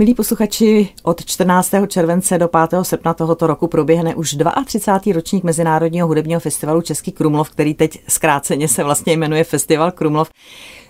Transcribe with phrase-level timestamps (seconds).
[0.00, 1.70] Milí posluchači, od 14.
[1.86, 2.70] července do 5.
[2.82, 5.14] srpna tohoto roku proběhne už 32.
[5.14, 10.30] ročník Mezinárodního hudebního festivalu Český Krumlov, který teď zkráceně se vlastně jmenuje Festival Krumlov.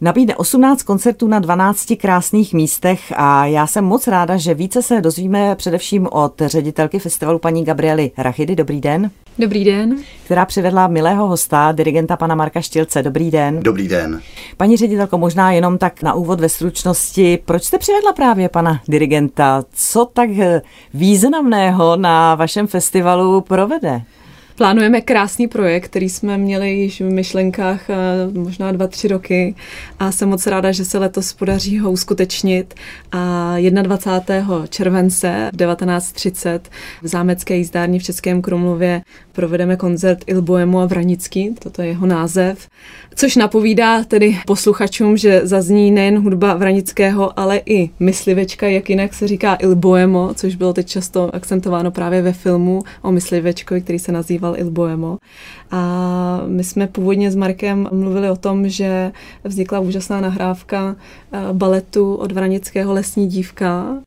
[0.00, 5.00] Nabídne 18 koncertů na 12 krásných místech a já jsem moc ráda, že více se
[5.00, 8.56] dozvíme především od ředitelky festivalu paní Gabriely Rachidy.
[8.56, 9.10] Dobrý den.
[9.38, 9.96] Dobrý den.
[10.24, 13.02] Která přivedla milého hosta, dirigenta pana Marka Štilce.
[13.02, 13.60] Dobrý den.
[13.60, 14.20] Dobrý den.
[14.56, 19.64] Paní ředitelko, možná jenom tak na úvod ve stručnosti, proč jste přivedla právě pana dirigenta?
[19.74, 20.30] Co tak
[20.94, 24.02] významného na vašem festivalu provede?
[24.56, 27.94] Plánujeme krásný projekt, který jsme měli již v myšlenkách eh,
[28.32, 29.54] možná dva, tři roky
[29.98, 32.74] a jsem moc ráda, že se letos podaří ho uskutečnit.
[33.12, 34.66] A 21.
[34.66, 36.60] července v 19.30
[37.02, 39.02] v zámecké jízdárně v Českém Krumlově
[39.36, 42.68] provedeme koncert Il Boemo a Vranický, toto je jeho název,
[43.14, 49.28] což napovídá tedy posluchačům, že zazní nejen hudba Vranického, ale i myslivečka, jak jinak se
[49.28, 54.12] říká Il Boemo, což bylo teď často akcentováno právě ve filmu o myslivečkovi, který se
[54.12, 55.18] nazývá festival Il Boemo.
[55.70, 59.12] A my jsme původně s Markem mluvili o tom, že
[59.44, 60.96] vznikla úžasná nahrávka
[61.32, 64.02] eh, baletu od Vranického Lesní dívka,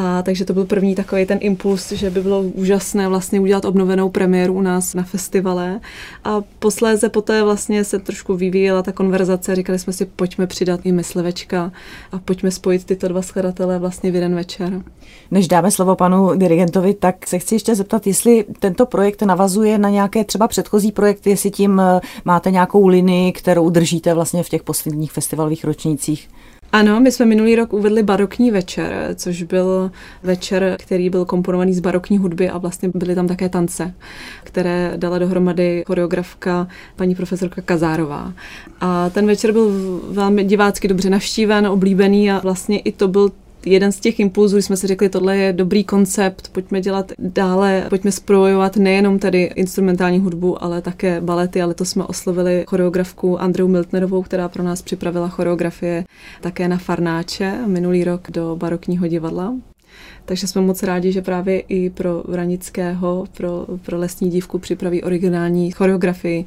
[0.00, 4.08] a takže to byl první takový ten impuls, že by bylo úžasné vlastně udělat obnovenou
[4.08, 5.80] premiéru u nás na festivale.
[6.24, 9.54] A posléze poté vlastně se trošku vyvíjela ta konverzace.
[9.54, 11.72] Říkali jsme si, pojďme přidat i myslivečka
[12.12, 14.82] a pojďme spojit tyto dva skladatele vlastně v jeden večer.
[15.30, 19.90] Než dáme slovo panu dirigentovi, tak se chci ještě zeptat, jestli tento projekt navazuje na
[19.90, 24.62] nějaké třeba předchozí projekty, jestli tím eh, máte nějakou linii, kterou držíte vlastně v těch
[24.62, 26.28] posledních festivalových ročnících.
[26.72, 29.90] Ano, my jsme minulý rok uvedli barokní večer, což byl
[30.22, 33.94] večer, který byl komponovaný z barokní hudby a vlastně byly tam také tance,
[34.44, 38.32] které dala dohromady choreografka paní profesorka Kazárová.
[38.80, 39.70] A ten večer byl
[40.10, 43.30] velmi divácky dobře navštíven, oblíbený a vlastně i to byl
[43.66, 47.86] jeden z těch impulzů, kdy jsme si řekli, tohle je dobrý koncept, pojďme dělat dále,
[47.88, 53.68] pojďme spojovat nejenom tedy instrumentální hudbu, ale také balety, ale to jsme oslovili choreografku Andreu
[53.68, 56.04] Miltnerovou, která pro nás připravila choreografie
[56.40, 59.54] také na Farnáče minulý rok do barokního divadla.
[60.30, 65.70] Takže jsme moc rádi, že právě i pro Vranického, pro, pro lesní dívku připraví originální
[65.70, 66.44] choreografii,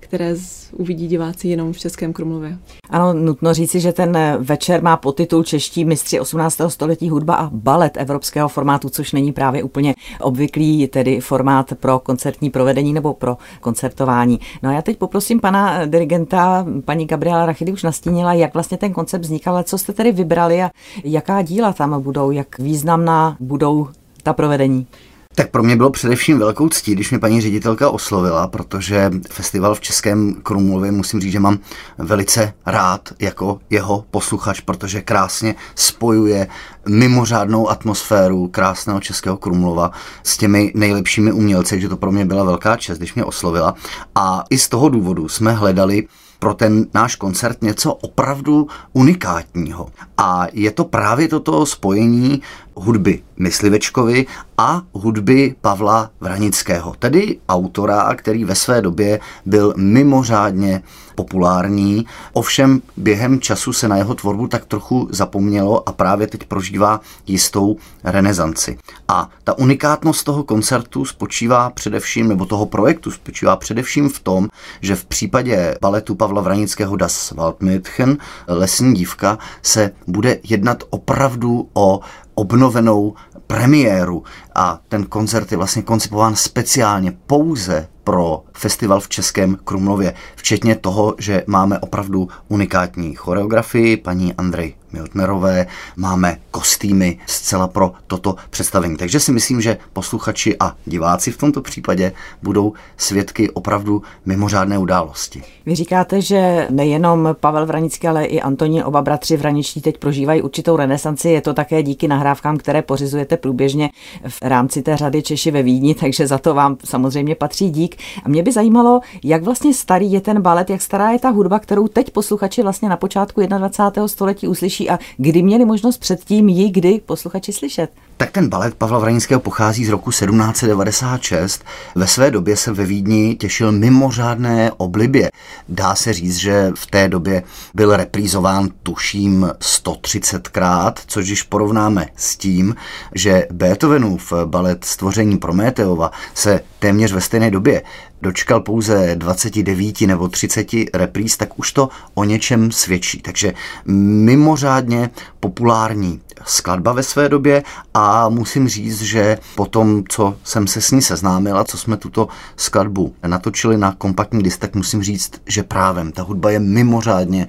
[0.00, 2.58] které z, uvidí diváci jenom v Českém Krumlově.
[2.90, 6.60] Ano, nutno říci, že ten večer má podtitul Čeští mistři 18.
[6.68, 12.50] století hudba a balet evropského formátu, což není právě úplně obvyklý tedy formát pro koncertní
[12.50, 14.40] provedení nebo pro koncertování.
[14.62, 18.92] No a já teď poprosím pana dirigenta, paní Gabriela Rachidy už nastínila, jak vlastně ten
[18.92, 20.70] koncept vznikal, ale co jste tedy vybrali a
[21.04, 23.88] jaká díla tam budou, jak významná budou
[24.22, 24.86] ta provedení?
[25.34, 29.80] Tak pro mě bylo především velkou ctí, když mě paní ředitelka oslovila, protože festival v
[29.80, 31.58] Českém Krumlově musím říct, že mám
[31.98, 36.46] velice rád jako jeho posluchač, protože krásně spojuje
[36.88, 39.90] mimořádnou atmosféru krásného Českého Krumlova
[40.22, 43.74] s těmi nejlepšími umělci, že to pro mě byla velká čest, když mě oslovila.
[44.14, 46.08] A i z toho důvodu jsme hledali
[46.38, 49.88] pro ten náš koncert něco opravdu unikátního.
[50.18, 52.42] A je to právě toto spojení
[52.74, 54.26] hudby Myslivečkovi
[54.58, 60.82] a hudby Pavla Vranického, tedy autora, který ve své době byl mimořádně
[61.16, 67.00] populární, ovšem během času se na jeho tvorbu tak trochu zapomnělo a právě teď prožívá
[67.26, 68.78] jistou renesanci.
[69.08, 74.48] A ta unikátnost toho koncertu spočívá především, nebo toho projektu spočívá především v tom,
[74.80, 82.00] že v případě baletu Pavla Vranického Das Waldmädchen, Lesní dívka, se bude jednat opravdu o
[82.36, 83.14] obnovenou
[83.46, 84.22] premiéru.
[84.54, 91.14] A ten koncert je vlastně koncipován speciálně pouze pro festival v Českém Krumlově, včetně toho,
[91.18, 95.66] že máme opravdu unikátní choreografii paní Andrej Miltnerové,
[95.96, 98.96] máme kostýmy zcela pro toto představení.
[98.96, 105.42] Takže si myslím, že posluchači a diváci v tomto případě budou svědky opravdu mimořádné události.
[105.66, 110.76] Vy říkáte, že nejenom Pavel Vranický, ale i Antonín, oba bratři Vraniční teď prožívají určitou
[110.76, 111.28] renesanci.
[111.28, 113.90] Je to také díky nahrávkám, které pořizujete průběžně
[114.28, 117.96] v rámci té řady Češi ve Vídni, takže za to vám samozřejmě patří dík.
[118.24, 121.58] A mě by zajímalo, jak vlastně starý je ten balet, jak stará je ta hudba,
[121.58, 124.08] kterou teď posluchači vlastně na počátku 21.
[124.08, 127.90] století uslyší a kdy měli možnost předtím ji kdy posluchači slyšet.
[128.18, 131.64] Tak ten balet Pavla Vranického pochází z roku 1796.
[131.94, 135.30] Ve své době se ve Vídni těšil mimořádné oblibě.
[135.68, 137.42] Dá se říct, že v té době
[137.74, 142.74] byl reprízován tuším 130krát, což když porovnáme s tím,
[143.14, 147.82] že Beethovenův balet Stvoření Prometeova se téměř ve stejné době
[148.22, 153.22] dočkal pouze 29 nebo 30 repríz, tak už to o něčem svědčí.
[153.22, 153.54] Takže
[153.86, 155.10] mimořádně
[155.40, 157.62] populární skladba ve své době
[157.94, 162.28] a musím říct, že po tom, co jsem se s ní seznámila, co jsme tuto
[162.56, 167.46] skladbu natočili na kompaktní disk, tak musím říct, že právem ta hudba je mimořádně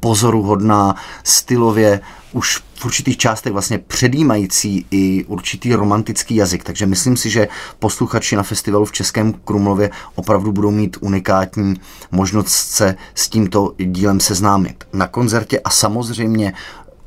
[0.00, 2.00] pozoruhodná, stylově
[2.32, 6.64] už v určitých částech vlastně předjímající i určitý romantický jazyk.
[6.64, 7.48] Takže myslím si, že
[7.78, 11.80] posluchači na festivalu v Českém Krumlově opravdu budou mít unikátní
[12.10, 14.84] možnost se s tímto dílem seznámit.
[14.92, 16.52] Na koncertě a samozřejmě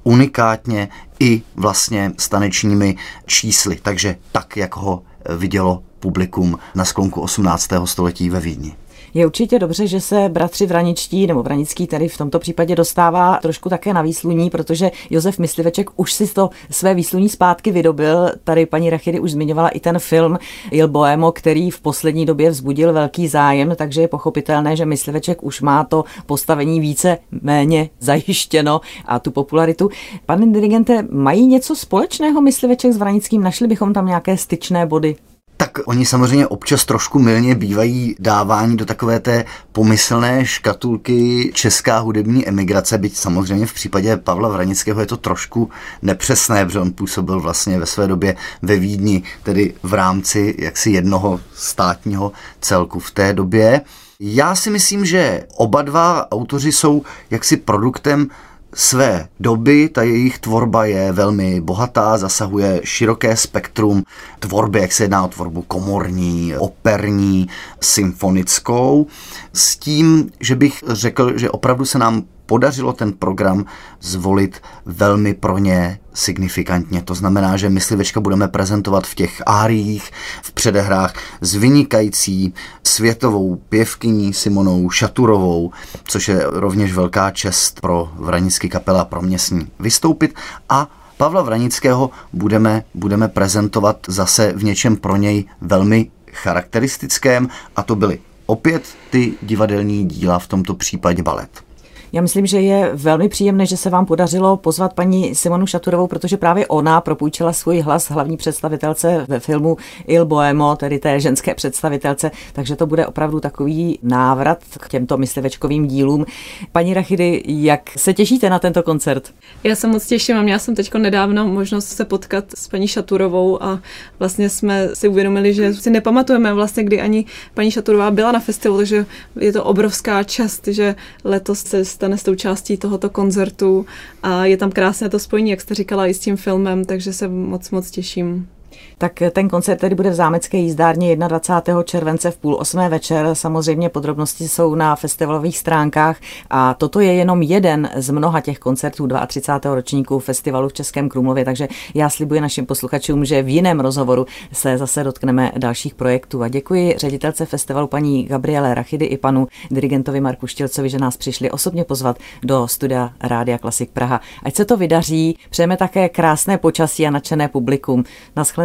[0.03, 0.89] unikátně
[1.19, 3.79] i vlastně stanečními čísly.
[3.83, 5.03] Takže tak, jak ho
[5.37, 7.69] vidělo publikum na sklonku 18.
[7.85, 8.75] století ve Vídni.
[9.13, 13.69] Je určitě dobře, že se bratři Vraničtí nebo Vranický tady v tomto případě dostává trošku
[13.69, 18.31] také na výsluní, protože Josef Mysliveček už si to své výsluní zpátky vydobil.
[18.43, 20.39] Tady paní Rachydy už zmiňovala i ten film
[20.71, 25.61] Il Boemo, který v poslední době vzbudil velký zájem, takže je pochopitelné, že Mysliveček už
[25.61, 29.89] má to postavení více méně zajištěno a tu popularitu.
[30.25, 33.43] Pane dirigente, mají něco společného Mysliveček s Vranickým?
[33.43, 35.15] Našli bychom tam nějaké styčné body?
[35.61, 42.47] Tak oni samozřejmě občas trošku milně bývají dávání do takové té pomyslné škatulky česká hudební
[42.47, 45.69] emigrace, byť samozřejmě v případě Pavla Vranického je to trošku
[46.01, 51.39] nepřesné, protože on působil vlastně ve své době ve Vídni, tedy v rámci jaksi jednoho
[51.53, 52.31] státního
[52.61, 53.81] celku v té době.
[54.19, 58.27] Já si myslím, že oba dva autoři jsou jaksi produktem
[58.73, 59.89] své doby.
[59.89, 64.03] Ta jejich tvorba je velmi bohatá, zasahuje široké spektrum
[64.39, 67.47] tvorby, jak se jedná o tvorbu komorní, operní,
[67.81, 69.07] symfonickou,
[69.53, 73.65] s tím, že bych řekl, že opravdu se nám podařilo ten program
[74.01, 77.01] zvolit velmi pro ně signifikantně.
[77.01, 80.11] To znamená, že myslivečka budeme prezentovat v těch áriích,
[80.43, 82.53] v předehrách s vynikající
[82.83, 85.71] světovou pěvkyní Simonou Šaturovou,
[86.03, 90.35] což je rovněž velká čest pro Vranický kapela pro mě s ní vystoupit
[90.69, 90.87] a
[91.17, 98.19] Pavla Vranického budeme, budeme prezentovat zase v něčem pro něj velmi charakteristickém a to byly
[98.45, 101.70] opět ty divadelní díla, v tomto případě balet.
[102.13, 106.37] Já myslím, že je velmi příjemné, že se vám podařilo pozvat paní Simonu Šaturovou, protože
[106.37, 109.77] právě ona propůjčila svůj hlas hlavní představitelce ve filmu
[110.07, 115.87] Il Boemo, tedy té ženské představitelce, takže to bude opravdu takový návrat k těmto myslivečkovým
[115.87, 116.25] dílům.
[116.71, 119.33] Paní Rachidy, jak se těšíte na tento koncert?
[119.63, 123.63] Já se moc těším a měla jsem teď nedávno možnost se potkat s paní Šaturovou
[123.63, 123.79] a
[124.19, 128.77] vlastně jsme si uvědomili, že si nepamatujeme vlastně, kdy ani paní Šaturová byla na festivalu,
[128.77, 129.05] takže
[129.39, 133.85] je to obrovská čast, že letos se stane součástí tohoto koncertu
[134.23, 137.27] a je tam krásné to spojení, jak jste říkala, i s tím filmem, takže se
[137.27, 138.47] moc, moc těším.
[138.97, 141.83] Tak ten koncert tedy bude v zámecké jízdárně 21.
[141.83, 143.29] července v půl osmé večer.
[143.33, 146.17] Samozřejmě podrobnosti jsou na festivalových stránkách
[146.49, 149.75] a toto je jenom jeden z mnoha těch koncertů 32.
[149.75, 154.77] ročníku festivalu v Českém Krumlově, takže já slibuji našim posluchačům, že v jiném rozhovoru se
[154.77, 156.43] zase dotkneme dalších projektů.
[156.43, 161.51] A děkuji ředitelce festivalu paní Gabriele Rachidy i panu dirigentovi Marku Štělcovi, že nás přišli
[161.51, 164.21] osobně pozvat do studia Rádia Klasik Praha.
[164.43, 168.03] Ať se to vydaří, přejeme také krásné počasí a nadšené publikum.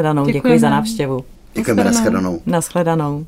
[0.03, 0.27] Naschledanou.
[0.27, 1.25] Děkuji za návštěvu.
[1.55, 2.41] Děkujeme, nashledanou.
[2.47, 3.27] Nashledanou.